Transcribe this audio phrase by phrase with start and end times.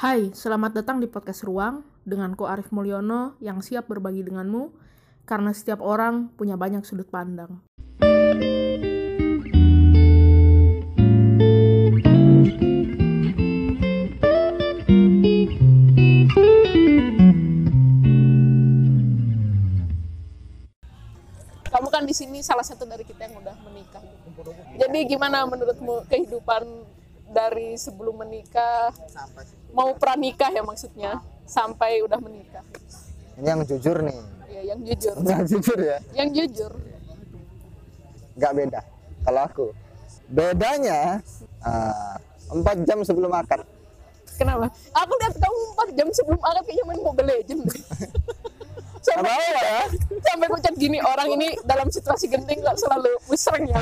[0.00, 4.72] Hai, selamat datang di podcast Ruang dengan Ko Arif Mulyono yang siap berbagi denganmu
[5.28, 7.60] karena setiap orang punya banyak sudut pandang.
[21.68, 24.00] Kamu kan di sini salah satu dari kita yang udah menikah.
[24.80, 26.88] Jadi gimana menurutmu kehidupan
[27.30, 31.12] dari sebelum menikah sampai mau pranikah ya maksudnya
[31.44, 32.62] sampai udah menikah?
[33.36, 34.18] ini yang jujur nih
[34.50, 35.14] Ya, yang jujur.
[35.22, 36.72] yang jujur ya Yang jujur.
[38.34, 38.80] nggak beda
[39.22, 39.66] kalau aku
[40.26, 41.22] bedanya
[41.60, 42.18] ah,
[42.48, 43.62] empat jam sebelum akad
[44.32, 44.72] Kenapa?
[44.96, 45.58] Aku lihat kamu
[45.92, 47.60] 4 jam sebelum akad kayaknya main Mobile Legend.
[49.04, 49.80] sampai apa ya
[50.22, 53.80] sampai aku chat gini orang ini dalam situasi genting nggak selalu pusreng ya?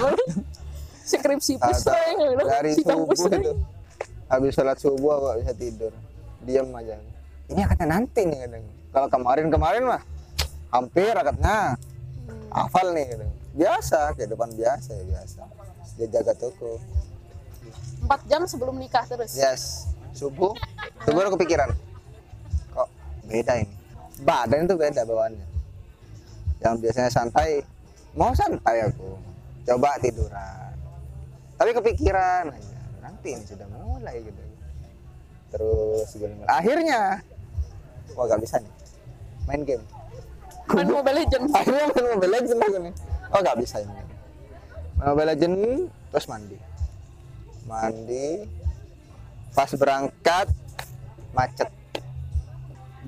[1.08, 2.44] Skripsi ya kan?
[2.44, 3.52] dari subuh itu.
[4.28, 5.92] Habis sholat subuh kok bisa tidur.
[6.44, 7.00] Diam aja.
[7.48, 10.02] Ini akadnya nanti nih kadang kalau kemarin kemarin mah
[10.68, 11.80] hampir akadnya
[12.52, 13.32] hafal nih kadang.
[13.56, 15.42] biasa kehidupan biasa ya biasa.
[15.96, 16.76] Dia jaga toko.
[18.04, 19.32] 4 jam sebelum nikah terus.
[19.32, 19.88] yes.
[20.12, 20.52] Subuh?
[21.02, 21.72] Itu baru kepikiran?
[22.76, 22.88] Kok
[23.26, 23.74] beda ini?
[24.22, 25.46] Badan itu beda bawaannya.
[26.60, 27.64] Yang biasanya santai
[28.12, 29.16] mau santai aku.
[29.64, 30.67] Coba tiduran
[31.58, 34.42] tapi kepikiran aja nanti ini sudah mulai gitu.
[35.50, 36.08] Terus
[36.46, 37.18] akhirnya.
[38.14, 38.72] Wah gak bisa nih.
[39.50, 39.84] Main game.
[40.70, 41.44] Main Mobile Legend.
[41.58, 42.94] akhirnya main Mobile Legends aku nih
[43.34, 43.92] oh gak bisa ini.
[45.02, 46.58] Main Mobile Legends terus mandi.
[47.66, 48.28] Mandi.
[49.50, 50.46] Pas berangkat
[51.34, 51.68] macet.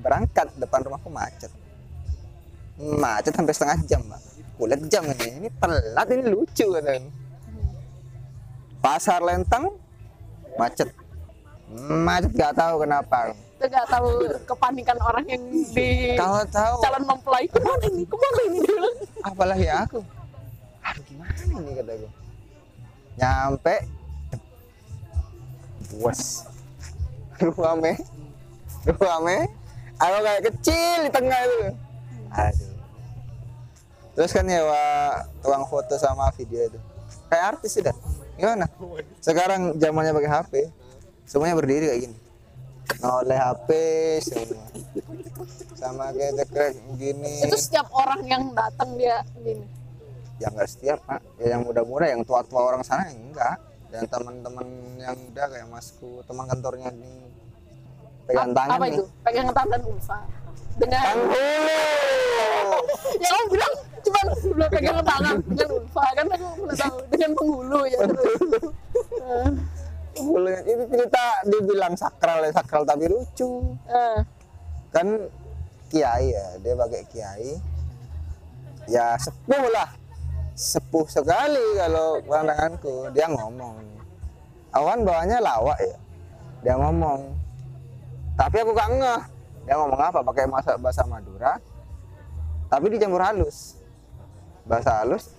[0.03, 1.51] Berangkat depan rumahku macet.
[2.75, 4.21] Macet sampai setengah jam mbak.
[4.59, 5.45] Kulit jam ini.
[5.45, 7.20] Ini telat ini lucu kan
[8.81, 9.71] pasar lentang
[10.57, 10.89] macet.
[11.79, 13.31] Macet gak tahu kenapa.
[13.31, 14.09] Kita nggak tahu
[14.49, 17.45] kepanikan orang yang di kalau tahu calon mempelai.
[17.45, 18.03] Ke mana ini?
[18.09, 18.95] Ke mana ini dia bilang.
[19.21, 19.99] apalagi aku.
[20.81, 22.07] Aduh gimana ini kataku
[23.21, 23.75] nyampe.
[25.93, 26.49] Buas
[27.37, 27.93] ruame.
[28.97, 29.37] Ruame.
[30.01, 31.59] Aku kayak kecil di tengah itu.
[32.33, 32.71] Aduh.
[34.11, 36.79] Terus kan ya wah, tukang foto sama video itu.
[37.29, 37.95] Kayak artis sudah
[38.41, 38.65] gimana?
[39.21, 40.53] Sekarang zamannya pakai HP
[41.29, 42.17] semuanya berdiri kayak gini.
[43.05, 43.69] Oleh HP
[44.25, 44.65] semua.
[45.77, 47.45] Sama kayak cekrek gini.
[47.45, 49.65] Itu setiap orang yang datang dia gini.
[50.41, 51.21] ya nggak setiap pak.
[51.37, 53.61] Ya yang muda-muda yang tua-tua orang sana yang enggak.
[53.93, 57.29] Dan teman-teman yang udah kayak masku teman kantornya ini
[58.25, 58.97] pegang tangan apa nih.
[58.97, 59.05] itu?
[59.21, 60.17] Pegang tangan Ulfa.
[60.81, 61.15] Dengan
[63.21, 63.73] ya bilang
[64.05, 65.35] cuma belum pegang tangan.
[65.45, 67.99] dengan Ulfa kan aku belum tahu dengan penghulu ya.
[68.05, 68.41] Terus.
[70.11, 73.63] Penghulunya itu cerita dibilang sakral ya sakral tapi lucu.
[73.87, 74.19] Eh,
[74.91, 75.07] kan
[75.87, 77.51] kiai ya dia pakai kiai.
[78.91, 79.89] Ya sepuh lah.
[80.57, 83.07] Sepuh sekali kalau pandanganku.
[83.15, 83.79] Dia ngomong.
[84.75, 85.97] Awan bawahnya lawak ya.
[86.61, 87.31] Dia ngomong.
[88.35, 89.21] Tapi aku gak ngeh.
[89.63, 90.19] Dia ngomong apa?
[90.21, 90.45] Pakai
[90.79, 91.55] bahasa Madura.
[92.67, 93.80] Tapi dicampur halus
[94.71, 95.35] bahasa halus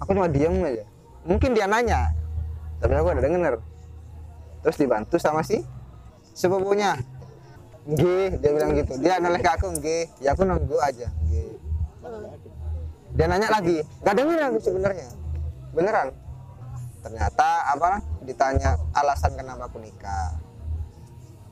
[0.00, 0.88] aku cuma diem aja.
[1.28, 2.16] Mungkin dia nanya
[2.80, 3.54] tapi aku udah denger.
[4.64, 5.60] Terus dibantu sama si
[6.32, 6.96] sepupunya.
[7.84, 8.00] G
[8.40, 8.96] dia bilang gitu.
[9.00, 10.08] Dia noleh ke aku G.
[10.24, 11.32] Ya aku nunggu aja G.
[13.12, 13.84] Dia nanya lagi.
[14.00, 15.08] Gak denger aku sebenarnya.
[15.76, 16.08] Beneran.
[17.04, 20.40] Ternyata apa ditanya alasan kenapa aku nikah.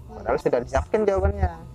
[0.09, 1.68] Padahal sudah disiapkan jawabannya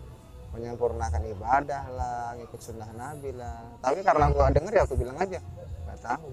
[0.53, 3.65] menyempurnakan ibadah lah ngikut sunnah nabi lah.
[3.81, 5.39] Tapi karena aku gak denger ya aku bilang aja
[5.83, 6.29] nggak tahu.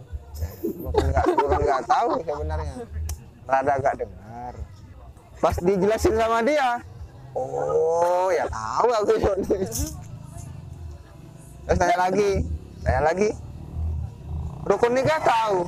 [0.84, 2.74] Bukan nggak bukan nggak tahu sebenarnya.
[3.48, 4.54] Rada gak dengar
[5.40, 6.84] pas dijelasin sama dia
[7.32, 9.12] oh ya tahu aku.
[11.64, 12.44] Terus tanya lagi
[12.84, 13.28] tanya lagi
[14.68, 15.64] rukun nikah tahu?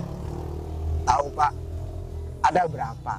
[1.02, 1.52] Tahu pak.
[2.42, 3.14] Ada berapa?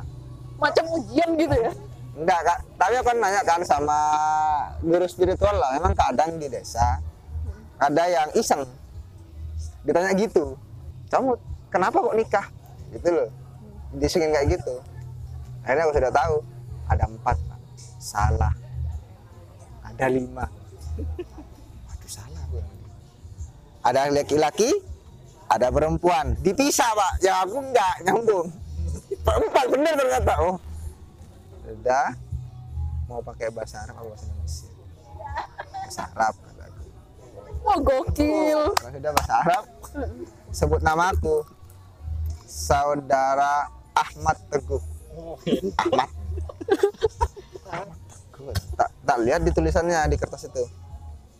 [0.62, 1.74] Macam ujian gitu ya.
[2.14, 2.60] Enggak kak.
[2.78, 4.00] Tapi aku kan nanya kan sama
[4.82, 5.78] guru spiritual lah.
[5.78, 7.02] Memang kadang di desa
[7.82, 8.64] ada yang iseng.
[9.84, 10.56] Ditanya gitu.
[11.10, 11.36] Kamu
[11.74, 12.46] kenapa kok nikah?
[12.94, 13.30] Gitu loh.
[13.98, 14.76] Disengin kayak gitu.
[15.66, 16.36] Akhirnya aku sudah tahu
[16.90, 17.60] ada empat pak.
[17.98, 18.54] Salah.
[19.84, 20.46] Ada lima.
[21.90, 22.88] Waduh salah ini.
[23.84, 24.70] ada laki-laki
[25.50, 26.38] ada perempuan.
[26.42, 27.14] Dipisah pak.
[27.26, 28.48] Ya aku enggak nyambung.
[29.24, 30.34] Empat bener ternyata.
[30.42, 30.58] Oh
[31.74, 32.08] udah
[33.06, 34.70] mau pakai bahasa Arab atau bahasa Indonesia?
[35.74, 36.84] Bahasa Arab kataku
[37.60, 38.62] Wah gokil.
[38.74, 39.64] kalau sudah bahasa Arab
[40.50, 41.36] sebut namaku
[42.44, 44.82] saudara Ahmad Teguh.
[45.78, 46.10] Ahmad.
[47.68, 47.98] Ahmad
[48.74, 50.64] tak tak lihat di tulisannya di kertas itu.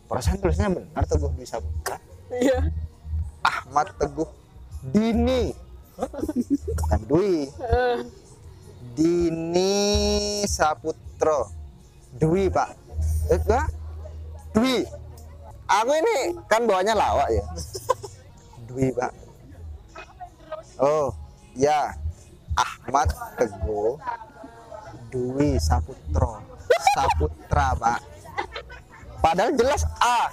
[0.06, 1.98] Perasaan tulisannya benar Teguh Dwi Saputra
[2.30, 2.70] Iya.
[3.42, 4.30] Ahmad Teguh
[4.86, 5.52] Dini.
[6.74, 7.50] Bukan Dwi.
[7.50, 7.98] Eh,
[8.94, 11.50] Dini Saputro
[12.14, 12.70] Dwi pak.
[13.34, 13.42] Eh
[14.54, 14.86] Dwi.
[15.66, 17.46] Aku ini kan bawanya lawak ya.
[18.70, 19.12] Dwi pak.
[20.78, 21.10] Oh
[21.58, 21.98] ya.
[22.54, 23.10] Ahmad
[23.42, 23.98] Teguh.
[25.10, 26.38] Dwi Saputro
[26.94, 28.00] Saputra pak.
[29.26, 30.30] Padahal jelas A.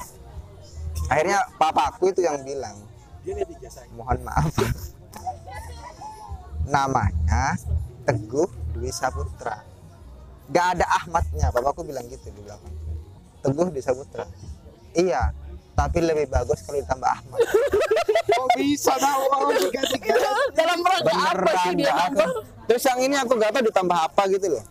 [1.09, 2.77] Akhirnya papaku itu yang bilang.
[3.97, 4.53] Mohon maaf.
[6.69, 7.57] Namanya
[8.07, 9.65] Teguh Dwi Saputra.
[10.51, 12.75] Gak ada Ahmadnya bapakku bilang gitu di belakang
[13.45, 14.25] Teguh Dwi Saputra.
[14.95, 15.31] Iya
[15.81, 17.41] tapi lebih bagus kalau ditambah Ahmad.
[18.29, 20.13] Kok bisa tahu oh, tiga tiga?
[20.53, 22.27] dalam rangka apa sih dia gak aku
[22.69, 24.65] terus yang ini aku gak tahu ditambah apa gitu loh.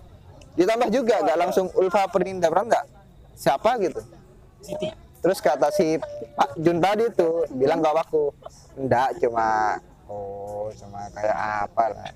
[0.54, 2.86] Ditambah juga gak langsung Ulfa Perninda pernah nggak?
[3.34, 4.02] Siapa gitu?
[5.20, 5.98] Terus kata si
[6.36, 8.32] Pak Jun tadi tuh bilang ke aku
[8.80, 11.38] enggak cuma oh cuma kayak
[11.68, 12.12] apa lah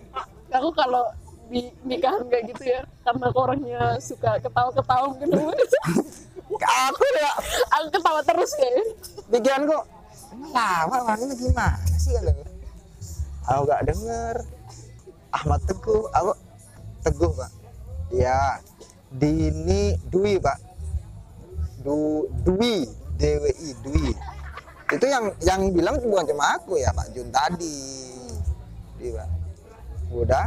[0.54, 1.10] Aku kalau
[1.50, 5.42] di nikahan kayak gitu ya, karena aku orangnya suka ketawa-ketawa gitu.
[6.62, 7.32] aku ya.
[7.78, 8.86] Aku ketawa terus kayak.
[9.34, 9.78] pikiranku
[10.54, 12.34] lama orangnya gimana sih kalau?
[13.50, 14.36] Aku gak denger.
[15.34, 16.34] Ahmad Teguh aku
[17.02, 17.52] Teguh pak.
[18.14, 18.62] Ya
[19.10, 20.62] Dini Dwi pak.
[21.82, 22.86] Du Dwi
[23.18, 24.06] DWI Dwi.
[24.94, 27.82] Itu yang yang bilang bukan cuma aku ya Pak Jun tadi.
[29.02, 29.43] Dwi pak
[30.12, 30.46] udah.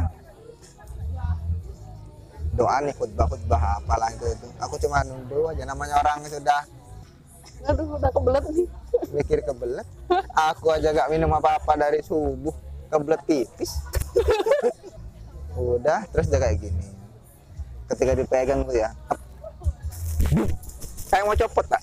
[2.57, 4.25] Doa nih khutbah khutbah apalah itu?
[4.33, 6.61] Itu aku cuma nunduk aja namanya orang sudah
[7.65, 8.67] Aduh, udah kebelet nih.
[9.13, 9.87] mikir kebelet.
[10.53, 12.53] Aku aja gak minum apa-apa dari subuh.
[12.89, 13.81] Kebelet pipis.
[15.57, 16.85] Udah terus dia kayak gini.
[17.89, 18.89] Ketika dipegang tuh ya
[21.07, 21.81] kayak mau copot tak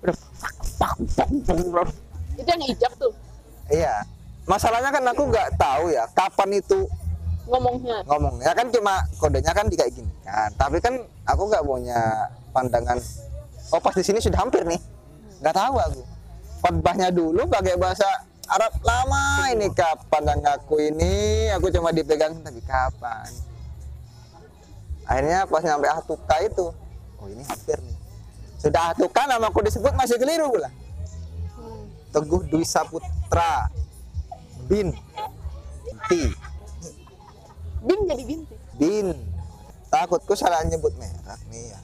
[0.00, 0.16] udah.
[2.38, 3.12] Itu yang ijab tuh.
[3.68, 4.06] Iya
[4.44, 6.88] masalahnya kan aku nggak tahu ya kapan itu
[7.48, 7.98] ngomongnya.
[8.08, 8.40] ngomong.
[8.40, 10.50] Ya kan cuma kodenya kan kayak gini kan.
[10.56, 10.94] Tapi kan
[11.28, 12.00] aku nggak punya
[12.52, 12.98] pandangan
[13.72, 14.80] oh pas di sini sudah hampir nih.
[15.40, 16.02] Nggak tahu aku.
[16.64, 18.08] Khotbahnya dulu pakai bahasa
[18.48, 23.28] Arab lama ini kapan aku ini aku cuma dipegang tapi kapan?
[25.04, 26.72] Akhirnya pas nyampe Atuka itu
[27.20, 27.96] oh ini hampir nih.
[28.60, 30.72] Sudah Atuka namaku disebut masih keliru pula.
[31.56, 31.84] Hmm.
[32.12, 33.68] Teguh Dwi Saputra
[34.68, 34.92] bin
[36.08, 36.22] Ti
[37.84, 38.54] Bin jadi binti.
[38.80, 39.08] Bin.
[39.92, 41.78] Takutku salah nyebut merek nih ya.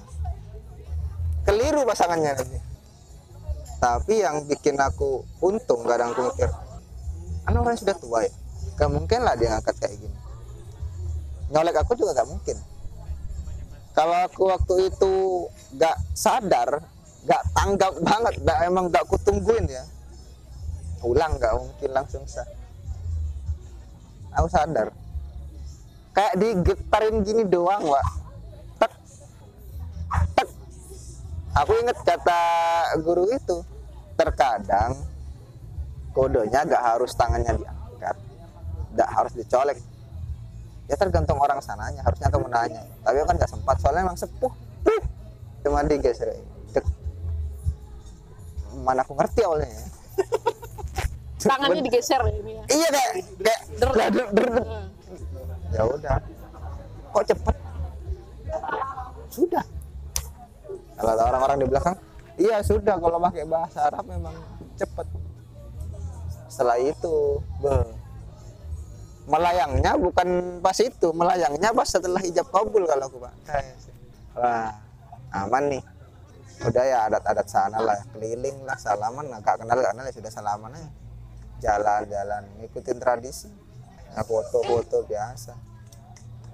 [1.46, 2.58] Keliru pasangannya nanti.
[3.80, 6.52] Tapi yang bikin aku untung kadang aku mikir,
[7.48, 8.32] kan orang sudah tua ya.
[8.76, 10.18] Gak mungkin lah dia ngangkat kayak gini.
[11.48, 12.56] Nyolek aku juga gak mungkin.
[13.96, 15.12] Kalau aku waktu itu
[15.80, 16.84] gak sadar,
[17.24, 19.84] gak tanggap banget, gak, emang gak kutungguin ya.
[21.00, 22.59] Pulang gak mungkin langsung sah.
[24.38, 24.94] Aku sadar,
[26.14, 28.04] kayak digetarin gini doang pak
[28.78, 28.92] tek.
[30.38, 30.48] Tek.
[31.58, 32.42] Aku inget kata
[33.02, 33.58] guru itu
[34.14, 34.94] terkadang
[36.14, 38.16] kodenya gak harus tangannya diangkat
[38.94, 39.78] gak harus dicolek.
[40.90, 42.82] Ya tergantung orang sananya harusnya kamu nanya.
[43.02, 44.50] Tapi kan gak sempat soalnya emang sepuh
[44.80, 45.02] Tuh,
[45.62, 46.34] cuma digeser
[48.80, 49.84] mana aku ngerti awalnya ya.
[51.40, 52.64] Tangannya digeser ya ini ya.
[52.68, 53.90] iya kayak kayak Der.
[53.96, 54.48] der, der, der,
[55.72, 56.16] ya udah.
[57.10, 57.56] Kok cepet?
[59.32, 59.64] Sudah.
[61.00, 61.96] Kalau ada orang-orang di belakang
[62.36, 63.00] iya sudah.
[63.00, 64.36] Kalau pakai bahasa Arab memang
[64.76, 65.06] cepet.
[66.50, 67.88] Setelah itu beh,
[69.24, 71.08] melayangnya bukan pas itu.
[71.16, 73.34] Melayangnya pas setelah hijab kabul kalau aku pak
[74.36, 74.76] wah
[75.32, 75.82] aman nih.
[76.60, 77.96] Udah ya adat-adat sana lah.
[78.12, 79.24] Keliling lah salaman.
[79.32, 80.90] Nggak kenal kenal ya sudah salaman aja
[81.60, 83.48] jalan-jalan ngikutin tradisi
[84.10, 85.54] ya foto-foto biasa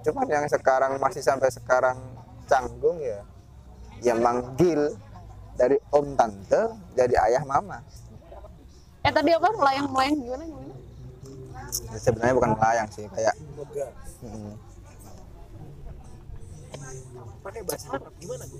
[0.03, 1.97] cuman yang sekarang masih sampai sekarang
[2.45, 3.23] canggung ya
[3.99, 4.93] ya manggil
[5.57, 6.61] dari om tante
[6.93, 7.81] jadi ayah mama
[9.01, 10.75] Eh tadi apa melayang-melayang gimana gimana?
[11.87, 13.87] Ya, sebenarnya bukan melayang sih kayak Moga.
[14.19, 14.51] mm,
[17.39, 18.59] Pakai bahasa Arab gimana gue?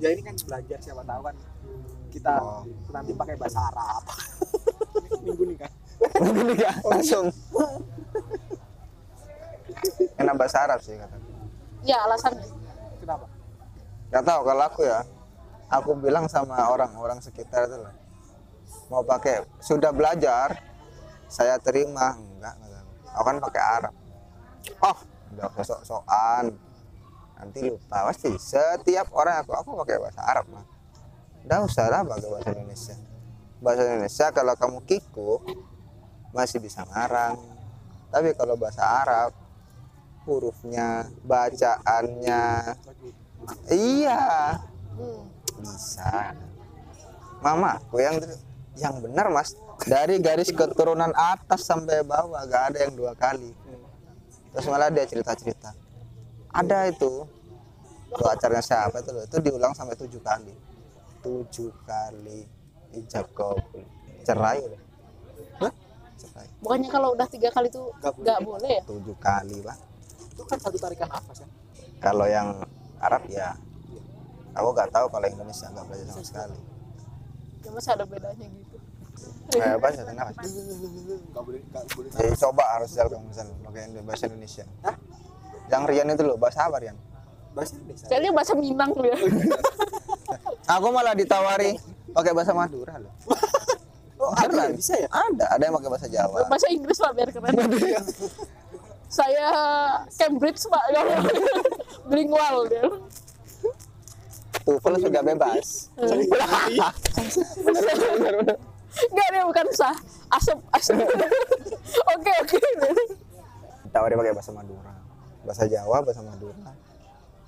[0.00, 1.36] Ya ini kan belajar siapa tahu kan
[2.08, 2.64] kita Oh.
[2.88, 4.02] nanti pakai bahasa Arab.
[5.18, 5.72] Minggu nih kan.
[6.32, 7.26] gini ya langsung.
[10.16, 11.16] Enak bahasa Arab sih kata.
[11.82, 12.46] Ya alasannya.
[13.00, 13.26] Kenapa?
[14.10, 15.06] nggak tahu kalau aku ya
[15.70, 17.94] aku bilang sama orang-orang sekitar itu lah.
[18.90, 20.58] Mau pakai sudah belajar
[21.30, 22.18] saya terima.
[22.18, 23.22] Enggak aku.
[23.26, 23.94] kan pakai Arab.
[24.82, 24.98] Oh
[25.30, 26.58] udah sok-sokan
[27.38, 28.10] nanti lupa.
[28.10, 30.66] Pasti setiap orang aku aku pakai bahasa Arab mah
[31.46, 32.96] Nggak usah lah pakai bahasa Indonesia
[33.60, 35.40] bahasa Indonesia kalau kamu kikuk
[36.32, 37.36] masih bisa ngarang.
[38.10, 39.30] Tapi kalau bahasa Arab
[40.26, 42.74] hurufnya bacaannya
[43.70, 44.58] iya
[45.60, 46.34] bisa.
[47.40, 48.16] Mama aku yang
[48.76, 49.54] yang benar mas.
[49.80, 53.56] Dari garis keturunan atas sampai bawah gak ada yang dua kali.
[54.52, 55.72] Terus malah dia cerita cerita
[56.50, 57.24] ada itu.
[58.10, 60.50] Tuh acaranya siapa itu itu diulang sampai tujuh kali.
[61.22, 62.59] Tujuh kali
[62.92, 63.82] ijab kabul
[64.22, 64.60] cerai
[65.56, 65.72] Hah?
[66.16, 68.24] cerai Bukannya kalau udah tiga kali tuh Nggak boleh.
[68.24, 68.82] nggak boleh ya?
[68.84, 69.76] tujuh kali pak
[70.30, 71.48] itu kan satu tarikan nafas ya
[71.98, 72.48] kalau yang
[72.98, 73.52] Arab ya
[74.50, 76.58] aku gak tahu kalau Indonesia nggak belajar sama sekali
[77.60, 78.76] Ya masa ada bedanya gitu.
[79.52, 80.48] kayak bahasa kenapa nggak
[81.38, 84.64] boleh nggak boleh Jadi coba harus jalan kamu misalnya pakai bahasa Indonesia.
[85.68, 86.96] Yang Rian itu loh bahasa apa Rian?
[87.52, 89.16] bahasa Indonesia Kayaknya bahasa Minang tuh ya.
[90.70, 91.76] Aku malah ditawari
[92.14, 93.12] pakai bahasa Madura loh.
[94.22, 94.74] oh ada ya?
[94.74, 96.38] bisa ya Ada, ada yang pakai bahasa Jawa.
[96.46, 97.54] Bahasa Inggris lah biar keren.
[99.10, 99.46] Saya
[100.14, 100.84] Cambridge pak,
[102.06, 102.86] bilingual dia.
[104.62, 105.90] TOEFL sudah bebas.
[108.90, 109.96] Enggak dia bukan sah,
[110.34, 110.98] asap asap.
[112.14, 112.58] Oke oke.
[113.86, 114.94] Ditawari pakai bahasa Madura.
[115.42, 116.70] Bahasa Jawa, bahasa Madura.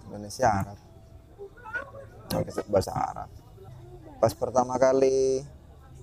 [0.08, 0.78] Indonesia Arab.
[2.30, 3.28] Pakai bahasa Arab.
[4.22, 5.42] Pas pertama kali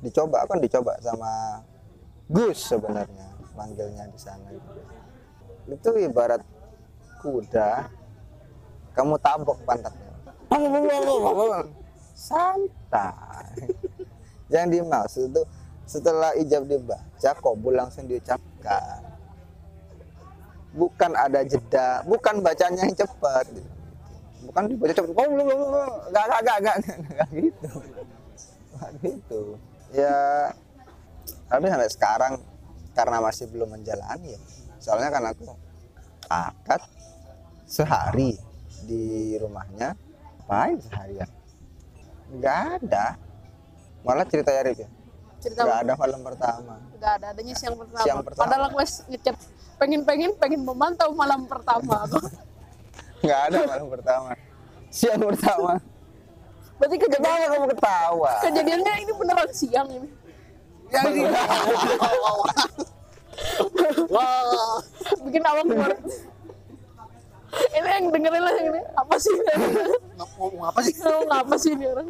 [0.03, 1.63] dicoba kan dicoba sama
[2.27, 4.51] Gus sebenarnya manggilnya di sana.
[5.71, 6.43] Itu ibarat
[7.23, 7.88] kuda
[8.91, 10.11] kamu tabok pantatnya.
[12.19, 13.55] Santai.
[14.53, 15.41] Yang dimaksud itu
[15.88, 18.99] setelah ijab dibaca kobul langsung diucapkan.
[20.75, 23.47] Bukan ada jeda bukan bacanya yang cepat.
[24.43, 26.75] Bukan dibaca cepat oh belum belum belum nggak nggak nggak nggak.
[27.15, 27.69] Nggak gitu
[29.03, 29.57] gitu.
[29.93, 30.50] Ya
[31.50, 32.33] tapi sampai sekarang
[32.93, 34.41] karena masih belum menjalani ya.
[34.79, 35.45] Soalnya kan aku
[36.29, 36.81] akad
[37.65, 38.38] sehari
[38.86, 39.93] di rumahnya
[40.50, 41.29] main seharian.
[42.29, 43.05] Nggak ada.
[44.05, 44.89] Malah cerita ya Rip ya?
[45.39, 46.75] Cerita nggak ada malam pertama.
[46.95, 48.05] Enggak ada, adanya siang pertama.
[48.05, 48.43] Siang pertama.
[48.45, 49.38] Padahal aku wes ngechat
[49.79, 52.05] pengen pengen pengen memantau malam pertama.
[53.24, 54.29] nggak ada malam pertama.
[54.89, 55.79] Siang pertama
[56.79, 60.07] Berarti kejadian kamu ketawa kejadiannya ini beneran siang ini.
[60.89, 61.21] yang di
[64.09, 64.79] wah
[65.21, 65.91] Bikin awak keluar.
[67.69, 69.36] ini yang dengerin lah ini apa sih?
[70.17, 72.09] ngomong apa sih Ngomong apa sih ini orang?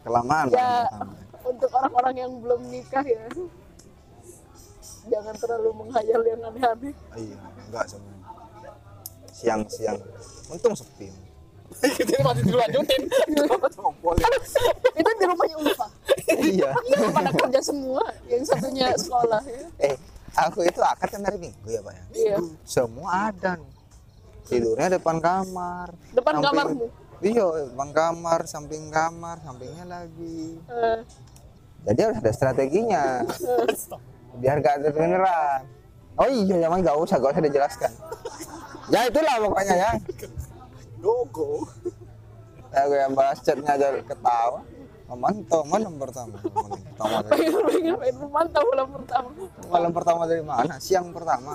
[0.00, 0.86] kelamaan Ya
[1.42, 3.22] untuk orang-orang yang belum nikah ya.
[5.06, 6.94] Jangan terlalu menghayal yang aneh-aneh.
[7.14, 8.30] iya enggak sebenarnya
[9.30, 9.98] siang-siang
[10.48, 11.10] untung sepi
[11.78, 13.02] kita masih dilanjutin
[14.96, 15.86] Itu di rumahnya Ulfa.
[16.38, 18.02] iya Iya, pada kerja semua.
[18.26, 19.64] Yang satunya sekolah ya.
[19.82, 19.96] eh
[20.34, 22.36] aku itu akad kan hari minggu ya pak ya Iya.
[22.62, 23.72] semua ada nih.
[24.46, 26.86] tidurnya depan kamar Depan Samping- kamarmu.
[27.20, 31.00] iya depan kamar samping kamar sampingnya lagi Eh,
[31.84, 33.24] jadi harus ada strateginya
[34.34, 35.64] biar gak kedengeran
[36.14, 37.92] oh iya emang gak usah gak usah dijelaskan
[38.86, 39.90] ya itulah pokoknya ya
[41.06, 41.70] logo
[42.74, 44.60] aku yang bahas chatnya aja ketawa.
[45.06, 46.34] Memantau malam pertama.
[46.42, 49.28] Malam pertama dari, pengen pengen pengen memantau malam pertama.
[49.70, 50.74] malam pertama dari mana?
[50.82, 51.54] Siang pertama.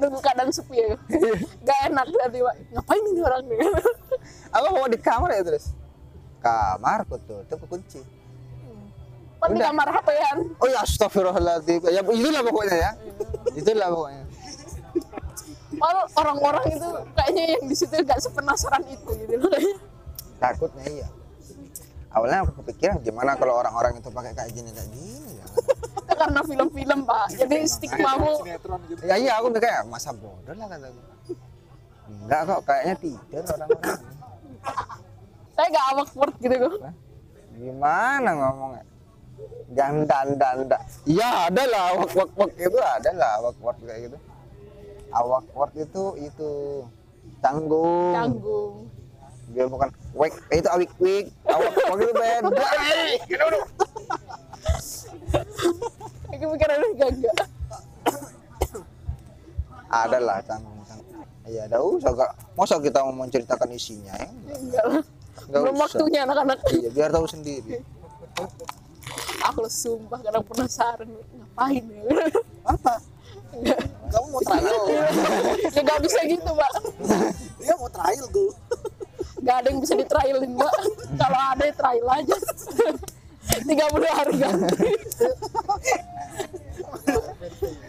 [0.00, 0.96] Nunggu keadaan sepi ya.
[1.68, 2.56] Gak enak pak.
[2.72, 3.58] Ngapain ini orang nih?
[4.56, 5.76] aku mau di kamar ya terus?
[6.40, 8.00] Kamar aku tutup kunci.
[9.36, 10.36] Pan di kamar HP-an.
[10.56, 11.84] oh ya astagfirullahaladzim.
[11.92, 12.90] Ya itulah pokoknya ya.
[13.52, 14.25] Itulah pokoknya
[15.76, 19.48] Kalau orang-orang itu kayaknya yang di situ gak sepenasaran itu gitu
[20.36, 21.08] takutnya iya.
[22.12, 25.46] Awalnya aku kepikiran gimana kalau orang-orang itu pakai kayak gini kayak gini ya.
[26.00, 27.26] Itu karena film-film pak.
[27.36, 29.00] Jadi stigmamu sinetron gitu.
[29.04, 31.00] Ya iya aku mikir masa bodoh lah kataku
[32.06, 34.00] enggak kok kayaknya tidur orang-orang.
[35.52, 36.72] Saya gak awkward gitu kok.
[37.56, 38.84] Gimana ngomongnya?
[39.76, 44.08] Jangan dan dan iya ada lah wak wak wak itu ada lah wak wak kayak
[44.08, 44.16] gitu
[45.12, 46.52] awak wak itu itu.
[47.38, 48.74] Tanggung Canggung.
[49.50, 51.26] dia bukan wek itu awik wik.
[51.44, 52.66] Awak wak itu beda
[56.26, 57.10] Aku mikir ada enggak.
[59.86, 61.78] ada lah tanggung tanggung iya ada.
[61.78, 65.02] Usah gak masa kita mau menceritakan isinya ya Enggak lah.
[65.46, 66.58] Belum waktunya anak-anak.
[66.74, 67.78] iya biar tahu sendiri.
[69.46, 72.02] Aku sumpah kadang penasaran ngapain ya.
[72.66, 72.98] apa
[74.06, 74.78] kamu mau trial.
[75.70, 76.72] Ya nggak bisa gitu pak
[77.56, 78.50] dia mau trial gue
[79.42, 80.74] nggak ada yang bisa ditrailin pak
[81.16, 82.36] kalau ada ya trial aja.
[83.56, 83.72] 30
[84.10, 84.90] hari ganti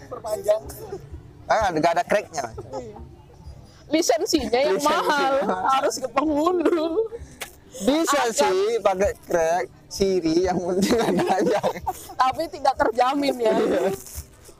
[0.08, 0.62] perpanjang.
[1.48, 2.46] Ah, nggak ada cracknya.
[3.88, 4.84] lisensinya yang Lisensi.
[4.84, 5.34] mahal.
[5.48, 7.08] Harus ke penghulu
[7.78, 8.36] Bisa Ada.
[8.36, 11.60] sih pakai crack Siri yang penting ada aja.
[12.20, 13.56] tapi tidak terjamin ya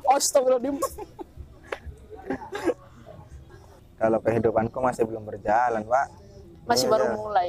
[0.08, 0.78] Astagfirullahaladzim
[3.98, 6.08] Kalau kehidupanku masih belum berjalan, Pak.
[6.70, 7.16] masih Ini baru aja.
[7.18, 7.48] mulai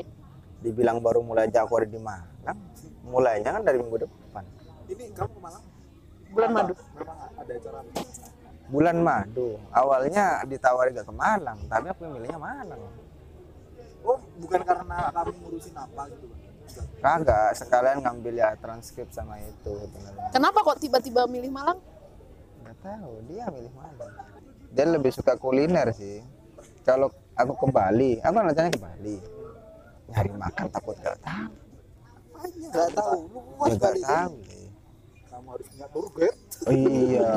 [0.58, 2.58] Dibilang baru mulai aja aku ada di Malang.
[3.04, 4.44] Mulainya kan dari minggu depan.
[4.88, 5.64] ini kamu ke Malang
[6.28, 7.80] bulan madu memang ada acara?
[8.68, 9.48] Bulan madu.
[9.72, 12.80] Awalnya ditawari gak ke Malang, tapi aku milihnya Malang.
[14.08, 16.26] oh bukan karena kamu ngurusin apa gitu.
[17.00, 20.28] Kagak, sekalian ngambil ya transkrip sama itu sebenarnya.
[20.36, 21.80] kenapa kok tiba-tiba milih Malang
[22.68, 24.12] Gak tahu, dia milih Malang.
[24.68, 26.20] Dia lebih suka kuliner sih.
[26.84, 29.16] Kalau aku ke Bali, aku rencananya ke Bali.
[30.08, 31.48] Nyari makan takut gak tahu.
[32.38, 34.34] Nggak tahu lu puas gak kali tahu
[35.28, 36.32] kamu harus punya burger
[36.66, 37.30] Oh, iya.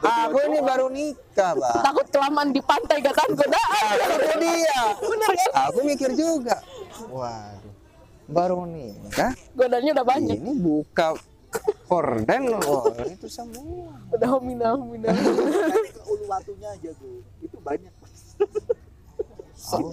[0.00, 1.80] aku ini baru nikah, Pak.
[1.80, 3.84] takut kelamaan di pantai gak kan godaan
[4.20, 4.80] Itu dia.
[5.00, 6.56] bener kan Aku mikir juga.
[7.08, 7.72] Waduh.
[8.28, 11.16] Baru nikah, godaannya udah banyak ini buka
[11.90, 12.42] horden.
[12.54, 13.98] Wah, itu semua.
[14.14, 15.10] udah homina homina
[16.06, 17.92] Uluwatunya aja tuh itu banyak
[19.60, 19.92] Aku,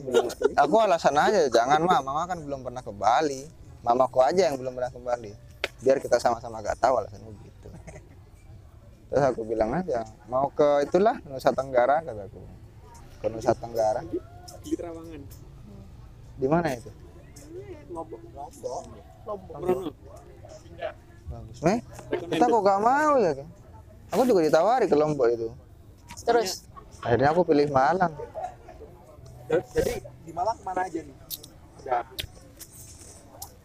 [0.55, 3.43] aku alasan aja, jangan mah, mama kan belum pernah ke Bali.
[3.83, 5.31] Mamaku aja yang belum pernah ke Bali.
[5.83, 7.67] Biar kita sama-sama gak tahu alasannya gitu.
[9.11, 12.41] Terus aku bilang aja, mau ke itulah Nusa Tenggara kataku.
[13.21, 14.01] Ke Nusa Tenggara.
[14.63, 15.21] di Trawangan
[16.39, 16.91] Di mana itu?
[17.91, 18.83] Lombok Lombok
[19.27, 20.26] Lombok.
[21.27, 21.57] Bagus.
[21.63, 21.79] Meh,
[22.31, 23.47] kita kok gak mau ya kan?
[24.15, 25.47] Aku juga ditawari ke Lombok itu.
[26.23, 26.65] terus
[27.03, 28.13] Akhirnya aku pilih Malang.
[29.47, 31.15] Jadi di Malang mana aja nih
[31.83, 32.03] udah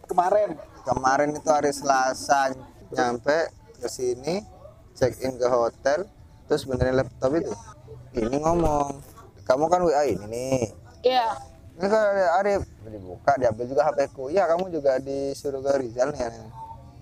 [0.07, 0.51] kemarin
[0.83, 2.51] Kemarin itu hari Selasa
[2.91, 4.43] nyampe ke sini,
[4.99, 6.11] check in ke hotel,
[6.51, 7.55] terus benerin laptop itu.
[8.19, 8.99] Ini ngomong,
[9.47, 10.63] kamu kan WA ini nih.
[11.07, 11.39] iya
[11.79, 14.27] Ini kan ada Arif dibuka, diambil juga HP ku.
[14.27, 16.21] Iya, kamu juga disuruh ke Rizal nih.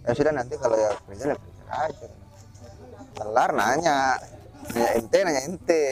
[0.00, 2.06] Ya sudah nanti kalau ya ke Rizal ya ke Rizal aja.
[3.12, 3.98] Kelar nanya,
[4.70, 5.84] nanya ente, nanya ente.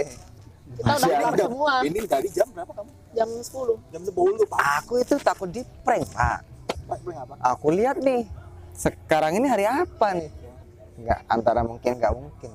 [0.68, 4.58] kita udah kelar jam- semua ini tadi jam berapa kamu jam 10 jam 10 pak
[4.78, 6.38] Aku itu takut di prank, Pak.
[6.86, 8.28] pak beli apa Aku lihat nih,
[8.72, 10.28] sekarang ini hari apa nih?
[10.94, 12.52] Enggak, antara mungkin nggak mungkin.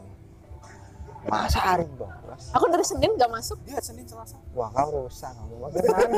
[1.23, 2.51] Masa hari bolos?
[2.51, 5.31] aku dari Senin gak masuk dia Senin Selasa Wah, kau rusak.
[5.31, 6.17] Kamu bagaimana?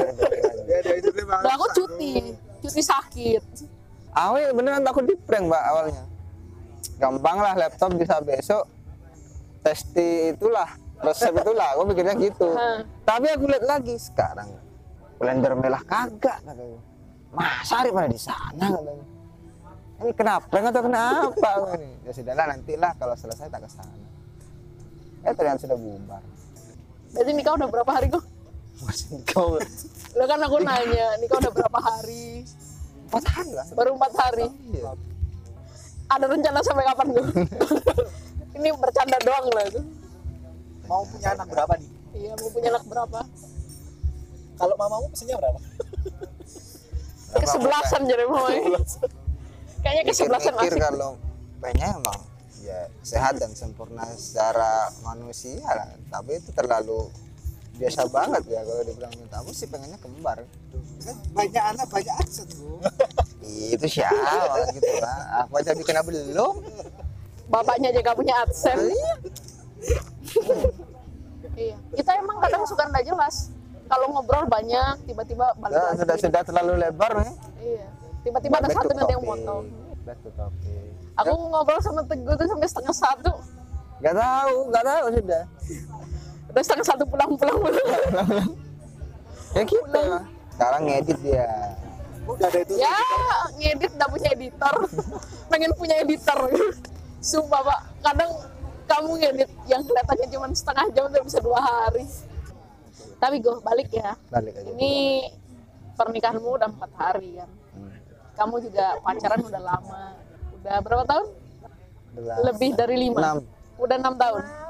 [0.66, 2.14] ya dia itu dia aku cuti
[2.60, 3.44] cuti sakit
[4.16, 6.04] Aku ya beneran takut di prank, Mbak, awalnya.
[6.96, 8.64] Gampang lah laptop bisa besok.
[9.60, 10.70] Testi itulah,
[11.04, 11.76] resep itulah.
[11.76, 12.56] Aku pikirnya gitu.
[13.04, 14.56] Tapi aku lihat lagi sekarang.
[15.20, 16.80] Blender merah kagak katanya.
[17.36, 19.06] Masa hari pada di sana katanya.
[19.96, 20.52] Ini kenapa?
[20.56, 21.92] Enggak tahu kenapa ini.
[22.08, 24.08] Ya sudahlah nantilah kalau selesai tak ke sana.
[25.26, 26.24] Eh ternyata sudah bubar.
[27.16, 28.24] berarti nikah udah berapa hari kok
[28.84, 29.56] Masih kau
[30.16, 32.44] lo kan aku nanya nikah udah berapa hari
[33.16, 33.66] empat hari lah.
[33.72, 34.46] baru empat hari.
[34.76, 34.92] Iya.
[36.06, 37.26] ada rencana sampai kapan gue
[38.60, 39.82] ini bercanda doang lah itu.
[40.86, 41.90] Mau punya anak berapa nih?
[42.14, 43.20] Iya mau punya anak berapa?
[44.56, 45.60] Kalau mamamu pesennya berapa?
[47.36, 48.48] Kesebelasan jadi mau
[49.84, 50.82] kayaknya kesebelasan asik.
[50.82, 51.20] kalau
[51.60, 52.20] pengennya emang
[52.66, 55.90] ya sehat dan sempurna secara manusia lah.
[56.12, 57.12] Tapi itu terlalu
[57.76, 60.40] biasa banget ya kalau dibilang minta aku sih pengennya kembar.
[61.36, 62.80] banyak anak banyak aksen bu.
[63.46, 66.56] Itu siapa gitu lah aku aja bikin apa belum?
[67.46, 68.90] Bapaknya aja gak punya adsense
[71.54, 71.78] iya.
[71.94, 73.54] Kita emang kadang suka nggak jelas.
[73.86, 76.00] Kalau ngobrol banyak tiba-tiba balik sudah lagi.
[76.02, 77.88] sudah, sudah terlalu lebar nih iya.
[78.26, 79.70] Tiba-tiba ada satu nanti yang motong.
[80.02, 80.90] Back to topic.
[81.22, 83.32] Aku ngobrol sama teguh tuh sampai setengah satu.
[84.02, 85.44] Nggak tahu nggak tahu sudah
[86.56, 87.60] udah setengah satu pulang-pulang
[89.52, 90.04] ya gitu
[90.56, 91.76] sekarang ngedit dia.
[92.24, 92.80] Udah ada itu.
[92.80, 92.96] Ya
[93.60, 94.76] ngedit udah punya editor.
[95.52, 96.48] Pengen punya editor.
[97.20, 97.80] Sumpah pak.
[98.00, 98.32] Kadang
[98.88, 102.08] kamu ngedit yang kelihatannya cuma setengah jam udah bisa dua hari.
[103.20, 104.16] Tapi gue balik ya.
[104.32, 104.70] Balik aja.
[104.72, 104.94] Ini
[106.00, 107.92] pernikahanmu udah empat hari kan Hmm.
[108.40, 110.04] kamu juga pacaran udah lama.
[110.56, 111.28] Udah berapa tahun?
[112.16, 112.44] Delapan.
[112.48, 113.44] lebih dari lima.
[113.76, 114.65] Udah enam tahun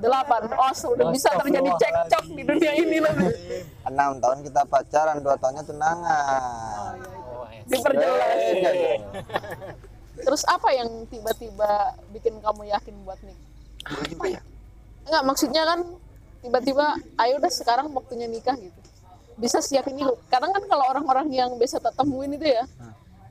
[0.00, 0.40] delapan.
[0.54, 3.30] Oh sudah bisa terjadi cekcok di dunia ini lebih
[3.86, 6.94] enam tahun kita pacaran dua tahunnya tunangan.
[7.70, 8.38] Diperjelas
[10.20, 13.48] Eh, terus apa yang tiba-tiba bikin kamu yakin buat nikah?
[13.88, 14.40] Apa ya?
[15.08, 15.80] Enggak maksudnya kan
[16.44, 16.86] tiba-tiba
[17.24, 18.80] ayo udah sekarang waktunya nikah gitu.
[19.40, 20.12] Bisa siapin itu.
[20.28, 22.68] Kadang kan kalau orang-orang yang biasa tak temuin itu ya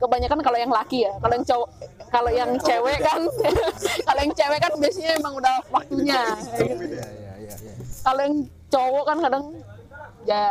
[0.00, 1.12] kebanyakan kalau yang laki ya.
[1.20, 1.68] Kalau yang cowok
[2.10, 3.22] kalau yang cewek kan
[4.08, 6.22] kalau yang cewek kan biasanya emang udah waktunya.
[6.58, 7.54] Ya ya ya, ya.
[8.02, 8.36] kalau yang
[8.72, 9.44] cowok kan kadang
[10.26, 10.42] ya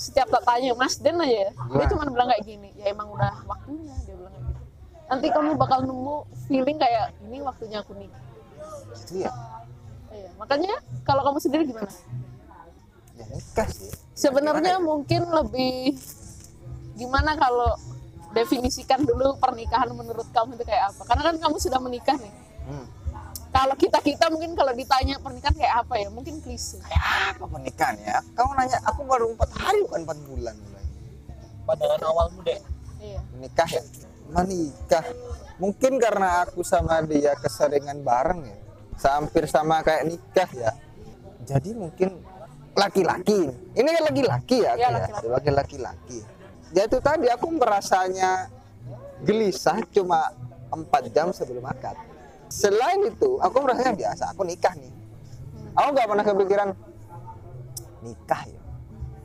[0.00, 1.50] setiap tak tanya Mas Den aja ya?
[1.52, 4.62] Dia cuma bilang kayak gini ya emang udah waktunya dia bilang kayak gitu.
[5.10, 6.16] Nanti kamu bakal nemu
[6.48, 8.22] feeling kayak ini waktunya aku nikah
[9.02, 9.32] gitu ya?
[10.12, 11.92] Iya, makanya kalau kamu sendiri gimana?
[13.16, 13.92] Ya nikah sih.
[14.16, 15.96] Sebenarnya mungkin lebih
[16.96, 17.76] gimana kalau
[18.32, 21.02] definisikan dulu pernikahan menurut kamu itu kayak apa.
[21.06, 22.34] Karena kan kamu sudah menikah nih.
[22.62, 22.86] Hmm.
[23.52, 26.80] kalau kita kita mungkin kalau ditanya pernikahan kayak apa ya mungkin klise.
[26.88, 28.16] Kayak apa pernikahan ya?
[28.32, 30.82] Kamu nanya aku baru empat hari bukan empat bulan mulai
[31.66, 32.60] pandangan awalmu deh
[33.02, 33.20] iya.
[33.34, 33.82] Menikah ya?
[34.32, 35.04] Menikah.
[35.60, 38.56] Mungkin karena aku sama dia keseringan bareng ya?
[39.02, 40.72] Hampir sama kayak nikah ya?
[41.42, 42.22] Jadi mungkin
[42.72, 43.50] laki-laki.
[43.74, 46.18] Ini kan laki-laki ya, Iya, aku ya sebagai laki-laki
[46.72, 48.48] ya itu tadi aku merasanya
[49.22, 50.32] gelisah cuma
[50.72, 51.94] empat jam sebelum akad.
[52.48, 54.92] Selain itu aku merasanya biasa aku nikah nih.
[55.76, 56.68] Aku nggak pernah kepikiran
[58.04, 58.62] nikah ya.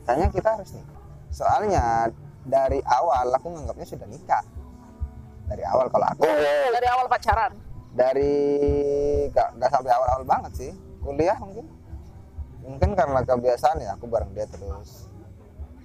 [0.04, 1.00] Kayaknya kita harus nikah.
[1.28, 1.84] Soalnya
[2.44, 4.44] dari awal aku nganggapnya sudah nikah.
[5.48, 6.24] Dari awal kalau aku
[6.72, 7.52] dari awal pacaran?
[7.96, 8.32] Dari
[9.32, 10.72] gak, gak sampai awal-awal banget sih.
[11.00, 11.66] Kuliah mungkin.
[12.60, 15.07] Mungkin karena kebiasaan ya aku bareng dia terus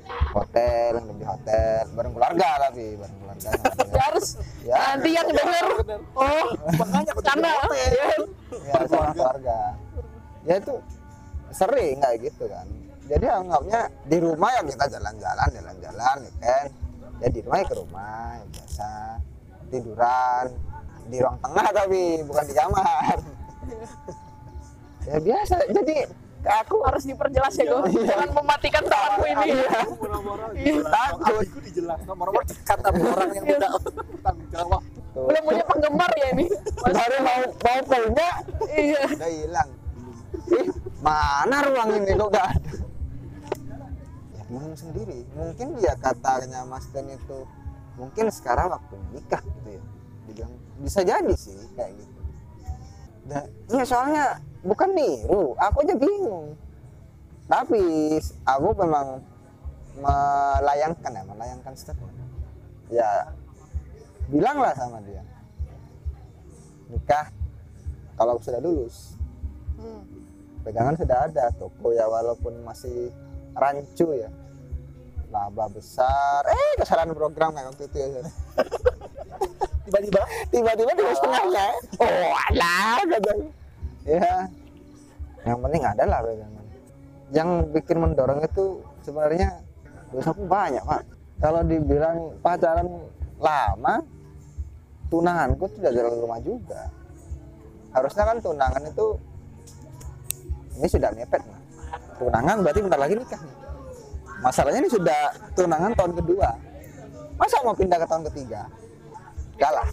[0.08, 1.84] hotel nginep di hotel.
[1.96, 3.50] Bareng keluarga tapi bareng keluarga.
[3.94, 4.28] Ya harus.
[4.66, 4.76] Ya.
[4.96, 5.66] nanti yang denger.
[6.18, 6.46] Oh.
[6.82, 8.08] Makanya karena jadi
[8.66, 9.60] ya sama keluarga.
[10.44, 10.76] Ya itu
[11.54, 12.68] sering kayak gitu kan.
[13.04, 16.68] Jadi anggapnya di rumah ya kita jalan-jalan jalan-jalan ya kan.
[17.22, 18.92] Ya di rumah ya ke rumah ya biasa.
[19.70, 20.46] Tiduran.
[21.04, 23.18] Di ruang tengah tapi bukan di kamar.
[25.04, 25.68] Ya biasa.
[25.68, 26.08] Jadi
[26.43, 29.49] aku harus diperjelas ya gue jangan mematikan temanku ini.
[29.95, 30.45] Moro-moro
[30.84, 31.43] Takut.
[31.43, 31.99] aku dijelas.
[32.03, 33.71] Dekat sama orang yang tidak
[34.19, 34.82] tanggung jawab.
[35.13, 36.45] Belum punya penggemar ya ini.
[36.82, 38.29] Baru mau mau punya.
[38.73, 39.03] Iya.
[39.13, 39.69] Udah hilang.
[40.49, 40.67] Ih,
[40.99, 42.12] mana ruang ini?
[42.17, 42.71] Kok gak ada?
[44.34, 45.19] Ya bingung sendiri.
[45.38, 47.45] Mungkin dia katanya Mas Den itu
[47.95, 49.84] mungkin sekarang waktu nikah gitu ya.
[50.27, 52.19] Dibilang bisa jadi sih kayak gitu.
[53.23, 54.25] Nah, iya soalnya
[54.63, 56.56] bukan niru aku aja bingung.
[57.52, 57.84] Tapi
[58.47, 59.19] aku memang
[59.93, 62.17] melayangkan ya melayangkan statement
[62.89, 63.30] ya
[64.32, 65.21] bilanglah sama dia.
[66.89, 67.30] Nikah
[68.15, 69.19] kalau sudah lulus.
[69.73, 70.06] Hmm.
[70.63, 73.12] pegangan sudah ada toko ya walaupun masih
[73.52, 74.32] rancu ya.
[75.28, 76.47] Laba besar.
[76.47, 78.08] Eh kesalahan program kayak waktu itu ya
[79.84, 80.21] tiba-tiba?
[80.47, 81.67] Tiba-tiba di setengahnya.
[81.99, 82.32] Oh.
[82.47, 83.62] Alah katanya
[84.08, 84.48] ya.
[85.44, 86.63] Yang penting ada lah pegangan
[87.34, 89.50] yang bikin mendorong itu sebenarnya
[90.13, 91.02] dosaku banyak pak.
[91.42, 92.88] Kalau dibilang pacaran
[93.42, 94.06] lama
[95.10, 96.88] tunanganku tidak jalan rumah juga.
[97.92, 99.08] Harusnya kan tunangan itu
[100.78, 101.60] ini sudah mepet nih
[102.18, 103.42] tunangan berarti bentar lagi nikah.
[104.42, 105.22] Masalahnya ini sudah
[105.58, 106.50] tunangan tahun kedua.
[107.38, 108.62] Masa mau pindah ke tahun ketiga?
[109.58, 109.89] Kalah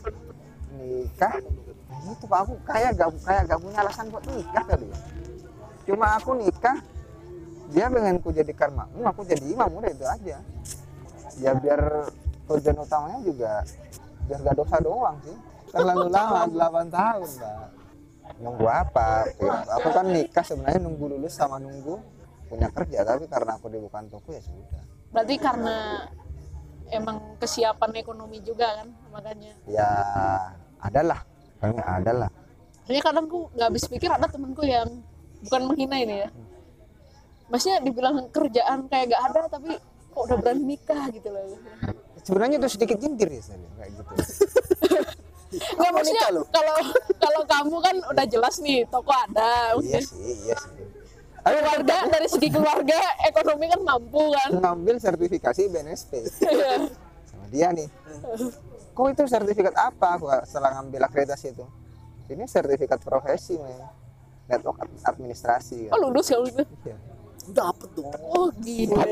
[0.76, 1.34] nikah
[2.00, 4.98] Nah, itu pak aku kayak gak kayak gak punya alasan buat nikah kali ya
[5.90, 6.76] cuma aku nikah
[7.70, 10.36] dia pengen ku jadikan makmum aku jadi imam udah itu aja.
[11.38, 12.10] Ya biar
[12.50, 13.52] tujuan utamanya juga
[14.26, 15.36] biar gak dosa doang sih.
[15.70, 17.68] Terlalu lama 8 tahun mbak
[18.42, 19.08] nunggu apa?
[19.78, 22.02] Aku kan nikah sebenarnya nunggu lulus sama nunggu
[22.50, 24.82] punya kerja tapi karena aku dibukan toko ya sudah.
[25.14, 26.06] Berarti karena
[26.90, 29.54] emang kesiapan ekonomi juga kan makanya?
[29.70, 29.90] Ya
[30.82, 31.22] adalah
[31.60, 32.30] kayaknya adalah
[32.80, 34.88] Soalnya kadang ku nggak habis pikir ada temanku yang
[35.40, 36.28] bukan menghina ini ya.
[37.46, 39.74] Maksudnya dibilang kerjaan kayak gak ada tapi
[40.10, 41.44] kok udah berani nikah gitu loh.
[42.20, 44.12] sebenarnya itu sedikit jindir ya saya bilang, kayak gitu
[45.80, 46.78] Ya maksudnya kalau
[47.16, 50.70] kalau kamu kan udah jelas nih toko ada, iya sih iya sih
[51.40, 54.50] keluarga dari segi keluarga ekonomi kan mampu kan.
[54.52, 56.12] ngambil sertifikasi BNSP
[56.44, 56.86] Iya.
[57.24, 57.88] sama dia nih
[59.00, 61.64] kok itu sertifikat apa aku setelah ngambil akreditasi itu
[62.28, 63.80] ini sertifikat profesi men
[64.46, 66.00] network ad- administrasi oh kan.
[66.02, 66.62] lulus kalau gitu.
[66.84, 66.96] Iya.
[67.50, 69.02] dapet dong Oh gila.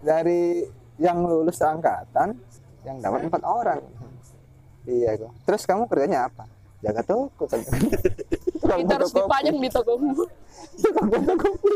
[0.00, 0.64] dari
[0.96, 2.34] yang lulus angkatan
[2.82, 3.80] yang dapat empat orang
[4.82, 6.48] iya kok terus kamu kerjanya apa
[6.80, 7.60] jaga toko kan
[8.62, 10.22] Kita harus dipajang di tokomu.
[10.78, 11.74] Tukang fotokopi.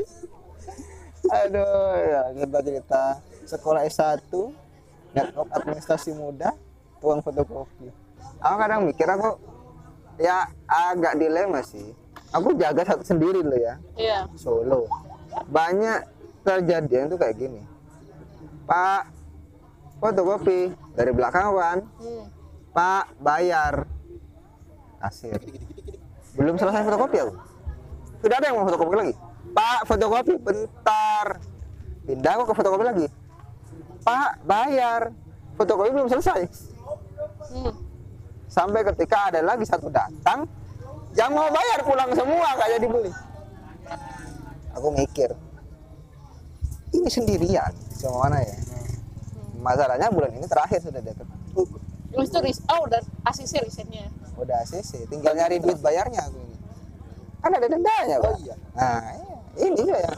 [1.26, 1.66] aduh
[1.98, 3.02] ya cerita cerita
[3.44, 4.30] sekolah S1
[5.10, 6.54] network administrasi muda
[7.06, 7.86] tukang fotokopi.
[8.42, 9.38] Aku kadang mikir aku
[10.18, 11.94] ya agak dilema sih.
[12.34, 13.78] Aku jaga satu sendiri loh ya.
[13.94, 14.18] Iya.
[14.34, 14.90] Solo.
[15.46, 16.02] Banyak
[16.42, 17.62] kejadian tuh kayak gini.
[18.66, 19.06] Pak
[20.02, 22.26] fotokopi dari belakang kawan hmm.
[22.74, 23.86] Pak bayar.
[24.98, 25.38] Kasir
[26.34, 27.32] belum selesai fotokopi aku.
[28.18, 29.14] Sudah ada yang mau fotokopi lagi?
[29.54, 31.38] Pak fotokopi bentar.
[32.02, 33.06] Pindah aku ke fotokopi lagi.
[34.02, 35.14] Pak bayar.
[35.54, 36.75] Fotokopi belum selesai
[37.46, 37.74] Hmm.
[38.46, 40.46] sampai ketika ada lagi satu datang
[41.16, 43.12] yang mau bayar pulang semua nggak jadi beli.
[44.76, 45.30] Aku mikir
[46.92, 48.56] ini sendirian sama mana ya?
[49.60, 51.26] Masalahnya bulan ini terakhir sudah deket
[52.16, 54.08] Terus itu oh udah ACC risetnya.
[54.40, 56.56] Udah ACC tinggal nyari duit bayarnya aku ini.
[57.44, 58.30] Kan ada dendanya Pak.
[58.32, 58.54] Oh iya.
[58.76, 59.00] nah
[59.56, 60.12] ini ya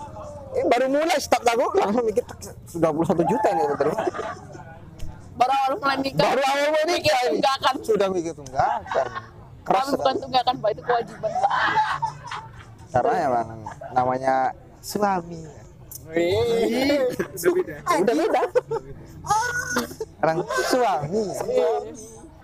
[0.59, 4.03] ini baru mulai start aku langsung mikir "Tak, sudah 21 juta ini terima
[5.69, 7.75] awal mulai nikah baru awal mikir nikah ini tunggakan.
[7.85, 9.09] Sudah mikir tunggakan.
[9.69, 11.53] Keras tapi bukan tunggakan pak itu kewajiban pak
[12.89, 13.49] karena emang
[13.93, 14.35] namanya
[14.81, 15.45] suami.
[16.09, 17.05] Wih,
[17.37, 17.77] udah beda.
[18.01, 18.43] udah beda.
[20.25, 20.39] Orang
[20.73, 21.25] suami.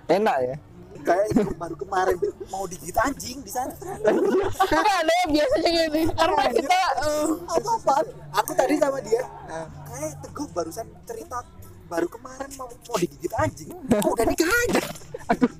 [0.05, 0.57] Enak ya.
[1.05, 2.17] Kayak baru kemarin
[2.49, 3.73] mau digigit anjing di sana.
[4.05, 7.97] Enggak ada biasanya gini karena kita eh, Apa apa?
[8.41, 9.25] Aku tadi sama dia.
[9.49, 11.45] Nah, kayak teguh barusan cerita
[11.85, 13.69] baru kemarin mau mau digigit anjing.
[13.71, 14.83] Kok udah nikah aja?
[15.31, 15.53] Aduh.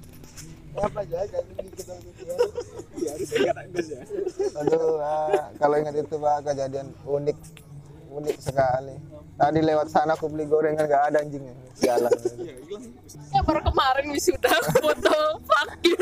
[0.75, 1.23] Apa ya?
[3.05, 4.01] Harus ingat Andes ya.
[4.59, 7.39] aduh ah, kalau ingat itu pak kejadian unik
[8.11, 8.95] unik sekali
[9.35, 12.55] tadi lewat sana aku beli gorengan gak ada anjingnya sialan Iya,
[13.31, 16.01] ya baru kemarin wisuda foto fakir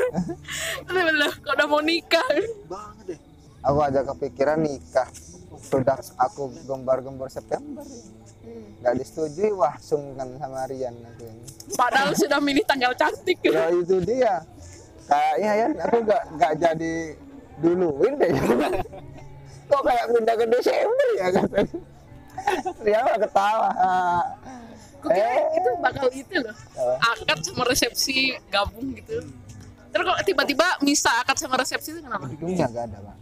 [1.40, 2.24] kalau udah mau nikah
[2.68, 3.18] Banget deh.
[3.60, 5.08] aku aja kepikiran nikah
[5.62, 7.86] sudah aku gembar-gembor September.
[8.82, 11.42] Nggak disetujui wah sungkan sama Rian aku ini.
[11.72, 13.38] Padahal sudah milih tanggal cantik.
[13.46, 14.42] Ya itu dia.
[15.06, 16.94] Kayaknya ya aku nggak nggak jadi
[17.62, 18.30] duluin deh.
[19.70, 21.78] Kok kayak pindah ke Desember ya katanya.
[22.82, 23.70] Dia malah ketawa.
[25.02, 25.58] Gue kira Eh.
[25.58, 26.54] itu bakal itu loh
[27.02, 29.18] akad sama resepsi gabung gitu.
[29.92, 32.26] Terus kok tiba-tiba misa akad sama resepsi itu kenapa?
[32.30, 33.16] Gedungnya nggak ada pak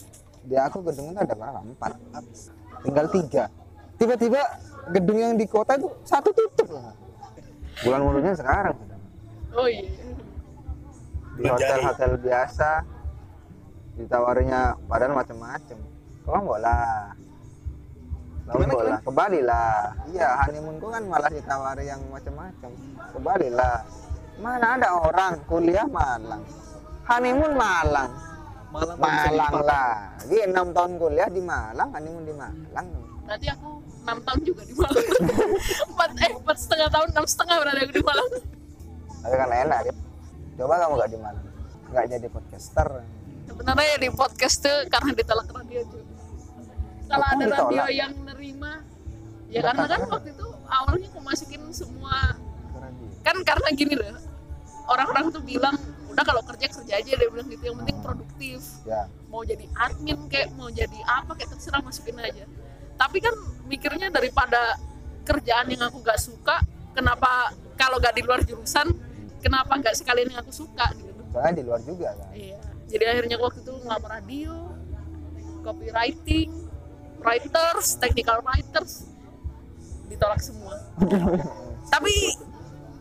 [0.44, 1.60] di aku gedungnya ada berapa?
[1.64, 1.92] Empat.
[2.84, 3.44] Tinggal tiga.
[4.00, 4.40] Tiba-tiba
[4.96, 6.68] gedung yang di kota itu satu tutup.
[6.72, 6.96] Lah
[7.84, 8.76] bulan mulutnya sekarang.
[9.56, 9.84] Oh iya.
[11.36, 12.70] Di hotel-hotel biasa.
[14.00, 15.76] Ditawarinya padahal macam-macam
[16.24, 16.32] kau
[18.50, 19.94] Lombok lah, kembali lah.
[20.10, 22.70] Iya, honeymoonku kan malah ditawari yang macam-macam.
[23.14, 23.86] Kembali lah.
[24.42, 26.42] Mana ada orang kuliah Malang,
[27.06, 28.10] honeymoon Malang,
[28.70, 29.90] Malang Malang lah.
[30.24, 32.86] Dia enam tahun kuliah di Malang, honeymoon di Malang.
[33.20, 35.06] berarti aku enam tahun juga di Malang
[35.90, 38.28] empat eh empat setengah tahun enam setengah berarti aku di Malang
[39.20, 39.78] Tapi kan enak.
[39.84, 39.96] Dit.
[40.56, 41.46] Coba kamu gak di Malang,
[41.88, 42.88] nggak jadi podcaster.
[43.42, 46.14] sebenarnya ya di podcast tuh karena ditolak radio juga
[47.04, 47.66] kalau Oh, ada ditolak?
[47.66, 48.72] radio yang nerima
[49.46, 52.38] ya karena kan waktu itu awalnya aku masukin semua
[53.20, 54.14] kan karena gini loh
[54.86, 55.74] orang-orang tuh bilang
[56.10, 60.26] udah kalau kerja kerja aja dia bilang gitu yang penting produktif Ya, mau jadi admin
[60.26, 62.44] kayak mau jadi apa kayak terserah masukin aja
[62.98, 63.32] tapi kan
[63.70, 64.76] mikirnya daripada
[65.24, 66.58] kerjaan yang aku gak suka
[66.92, 68.90] kenapa kalau gak di luar jurusan
[69.40, 72.28] kenapa nggak sekalian yang aku suka gitu soalnya di luar juga kan.
[72.34, 72.58] Iya.
[72.90, 74.54] Jadi akhirnya waktu itu ngelamar radio,
[75.62, 76.50] copywriting,
[77.22, 79.06] writers, technical writers,
[80.10, 80.74] ditolak semua.
[81.94, 82.14] Tapi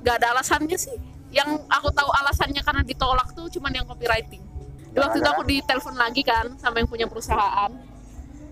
[0.06, 0.98] nggak ada alasannya sih.
[1.30, 4.42] Yang aku tahu alasannya karena ditolak tuh cuman yang copywriting.
[4.90, 7.70] Di waktu itu aku ditelepon lagi kan sama yang punya perusahaan.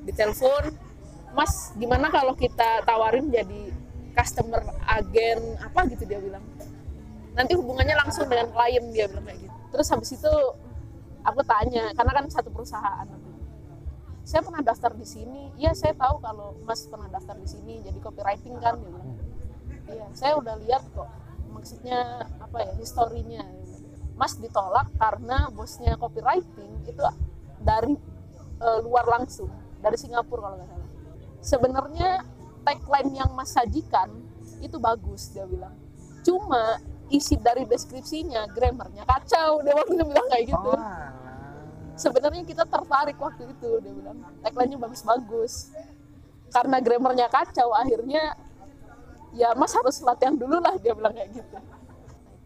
[0.06, 0.70] Ditelepon,
[1.34, 3.74] Mas, gimana kalau kita tawarin jadi
[4.14, 6.06] customer agen apa gitu?
[6.06, 6.46] Dia bilang.
[7.34, 9.58] Nanti hubungannya langsung dengan klien dia bilang kayak gitu.
[9.74, 10.34] Terus habis itu
[11.26, 13.06] aku tanya karena kan satu perusahaan.
[14.28, 15.54] Saya pernah daftar di sini.
[15.58, 19.10] Iya saya tahu kalau mas pernah daftar di sini jadi copywriting kan dia bilang.
[19.88, 21.10] Iya saya udah lihat kok
[21.58, 23.44] maksudnya apa ya historinya.
[24.18, 27.02] Mas ditolak karena bosnya copywriting itu
[27.62, 27.94] dari
[28.62, 29.50] eh, luar langsung
[29.82, 30.90] dari Singapura kalau nggak salah.
[31.42, 32.10] Sebenarnya
[32.66, 34.10] tagline yang mas sajikan
[34.62, 35.74] itu bagus dia bilang.
[36.26, 40.70] Cuma isi dari deskripsinya grammarnya kacau dia waktu itu bilang kayak gitu.
[40.74, 40.82] Oh,
[41.96, 44.18] sebenarnya kita tertarik waktu itu dia bilang.
[44.42, 45.72] Tagline-nya bagus-bagus.
[46.50, 48.34] Karena grammarnya kacau akhirnya
[49.38, 51.58] ya mas harus latihan dulu lah dia bilang kayak gitu.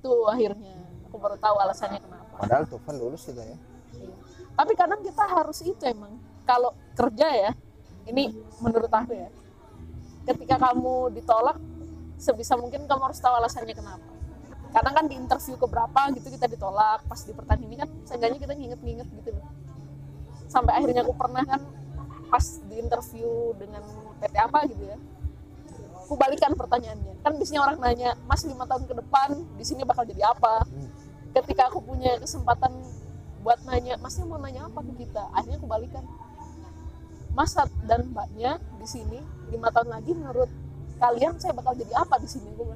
[0.04, 0.75] Itu akhirnya.
[1.08, 2.36] Aku baru tahu alasannya kenapa.
[2.39, 3.58] Padahal Tufan lulus juga ya.
[3.91, 4.15] Iya.
[4.51, 6.19] tapi kadang kita harus itu emang.
[6.43, 7.51] Kalau kerja ya
[8.08, 9.32] ini menurut aku ya
[10.27, 11.58] ketika kamu ditolak
[12.19, 14.06] sebisa mungkin kamu harus tahu alasannya kenapa.
[14.71, 18.39] Kadang kan di interview ke berapa gitu kita ditolak pas di pertanyaan ini kan seenggaknya
[18.39, 19.49] kita nginget-nginget gitu loh.
[20.47, 21.62] Sampai akhirnya aku pernah kan
[22.32, 23.84] pas di interview dengan
[24.23, 24.97] PT apa gitu ya
[26.12, 27.24] aku balikan pertanyaannya.
[27.24, 30.67] Kan biasanya orang nanya mas lima tahun ke depan di sini bakal jadi apa?
[31.32, 32.76] Ketika aku punya kesempatan
[33.39, 35.24] buat nanya masnya mau nanya apa ke kita?
[35.32, 36.04] Akhirnya aku balikan.
[37.32, 37.56] Mas
[37.88, 39.24] dan mbaknya di sini
[39.56, 40.52] lima tahun lagi menurut
[41.00, 42.52] kalian saya bakal jadi apa di sini?
[42.60, 42.76] Gue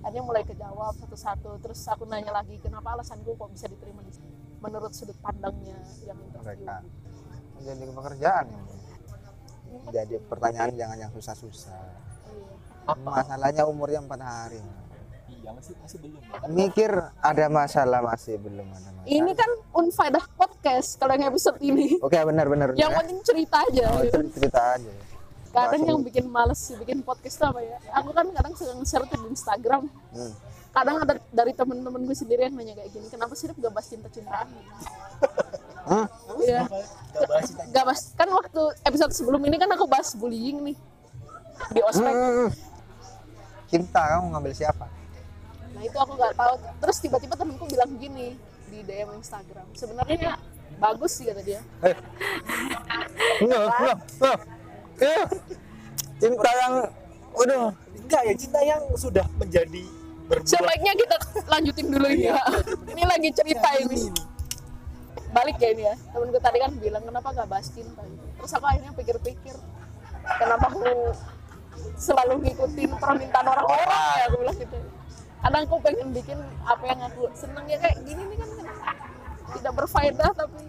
[0.00, 1.60] akhirnya mulai kejawab satu-satu.
[1.60, 4.32] Terus aku nanya lagi kenapa alasanku kok bisa diterima di sini?
[4.64, 5.76] Menurut sudut pandangnya
[6.08, 6.64] yang interview.
[6.64, 6.76] Mereka.
[7.60, 8.62] Jadi pekerjaan ya.
[9.92, 12.05] Jadi pertanyaan jangan yang susah-susah.
[12.88, 13.02] Iya.
[13.02, 14.62] Masalahnya umurnya empat hari.
[15.26, 16.38] Iya masih masih belum ya.
[16.48, 19.06] Mikir ada masalah masih belum ada masalah.
[19.08, 22.74] ini kan unfaedah podcast kalau yang episode ini Oke benar-benar.
[22.74, 23.02] yang benar.
[23.02, 24.18] penting cerita aja Oh, gitu.
[24.18, 24.92] cerita, cerita aja.
[25.48, 29.04] kadang Bahas yang bikin males sih bikin podcast apa ya aku kan kadang suka nge-share
[29.04, 30.32] tuh di Instagram Hmm.
[30.70, 34.46] kadang ada dari temen-temen gue sendiri yang nanya kayak gini kenapa sih gak bahas cinta-cintaan
[35.86, 36.02] Hmm?
[36.36, 36.66] Iya.
[37.14, 37.62] Gak bahas cinta.
[37.70, 40.76] gak bahas kan waktu episode sebelum ini kan aku bahas bullying nih
[41.68, 42.50] di ospek Hmm.
[43.66, 44.86] Cinta kamu ngambil siapa?
[45.76, 48.32] nah itu aku nggak tahu terus tiba-tiba temenku bilang gini
[48.66, 50.40] di DM Instagram sebenarnya
[50.80, 51.92] bagus sih kata dia Eh.
[53.44, 54.38] Enggak, enggak, enggak.
[55.04, 55.24] Eh.
[56.16, 56.74] Cinta yang
[57.28, 59.84] waduh, Enggak ya cinta yang sudah menjadi
[60.26, 60.48] berbuah.
[60.48, 62.40] sebaiknya kita lanjutin dulu ini ya
[62.88, 64.08] ini lagi cerita ini
[65.30, 68.24] balik ya ini ya temenku tadi kan bilang kenapa gak bahas cinta gitu.
[68.40, 69.54] terus aku akhirnya pikir-pikir
[70.40, 70.80] kenapa aku
[71.96, 74.78] selalu ngikutin permintaan orang-orang ya aku bilang gitu.
[75.36, 78.48] Kadang aku pengen bikin apa yang aku seneng ya kayak gini nih kan.
[79.56, 80.62] Tidak berfaedah tapi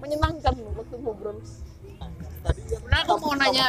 [0.00, 1.36] menyenangkan waktu ngobrol.
[2.66, 3.66] Sebenarnya aku mau nanya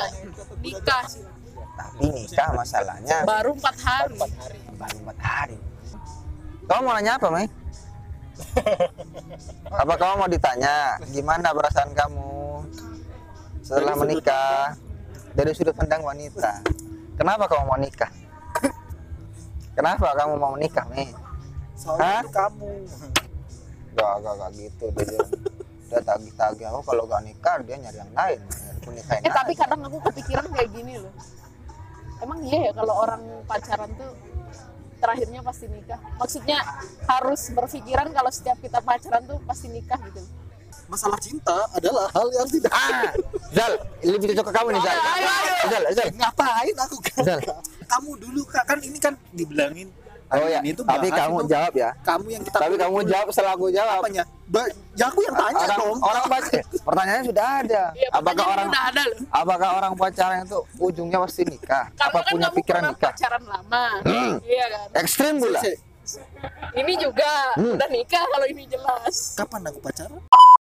[0.64, 1.04] nikah?
[1.08, 1.42] Sih
[1.82, 4.18] tapi nikah masalahnya baru empat hari.
[4.78, 5.58] Baru empat hari.
[6.70, 7.48] Kamu mau nanya apa, Mei?
[9.82, 10.98] apa kamu mau ditanya?
[11.10, 12.32] Gimana perasaan kamu
[13.62, 14.76] setelah menikah
[15.32, 16.62] dari sudut pandang wanita?
[17.16, 18.12] Kenapa kamu mau nikah?
[19.72, 21.08] Kenapa kamu mau menikah, Mei?
[21.80, 22.22] Soalnya Hah?
[22.22, 22.72] itu kamu.
[23.96, 24.86] Gak, gak, gak gitu.
[24.92, 25.24] Dia, dia,
[25.88, 26.68] dia tagih-tagih.
[26.76, 28.40] Oh, kalau gak nikah, dia nyari yang lain.
[28.82, 29.62] Aku nikahin Eh tapi aja.
[29.64, 31.14] kadang aku kepikiran kayak gini loh.
[32.22, 34.12] Emang iya ya kalau orang pacaran tuh
[35.02, 36.00] terakhirnya pasti nikah.
[36.22, 36.60] Maksudnya
[37.10, 40.22] harus berpikiran kalau setiap kita pacaran tuh pasti nikah gitu.
[40.92, 43.16] Masalah cinta adalah hal yang tidak Ah,
[43.50, 44.92] Zal, lebih cocok ke kamu nih, Zal.
[44.94, 45.54] Ayo, ayo.
[45.66, 46.08] Zal, Zal.
[46.14, 47.24] ngapain aku kan?
[47.26, 47.40] Zal.
[47.88, 49.88] Kamu dulu Kak, kan ini kan dibilangin
[50.30, 51.92] Oh ya, ini tuh tapi kamu itu jawab ya.
[52.02, 54.00] kamu yang kita Tapi kamu jawab setelah aku jawab.
[54.00, 54.24] apanya?
[54.48, 54.64] Ba
[54.96, 55.98] ya aku yang tanya Orang dong.
[56.02, 57.84] orang pacar, pertanyaannya sudah ada.
[57.92, 59.20] Iya, Apakah orang ada loh.
[59.28, 61.84] apakah orang pacaran itu ujungnya pasti nikah?
[61.90, 63.12] Karena Apa kan punya kamu pikiran nikah?
[63.12, 63.86] pacaran lama.
[64.02, 64.34] Hmm.
[64.42, 64.88] Iya kan.
[64.98, 65.60] Ekstrim pula.
[66.74, 67.76] Ini juga Hmm.
[67.76, 69.16] udah nikah kalau ini jelas.
[69.36, 70.16] Kapan aku pacaran?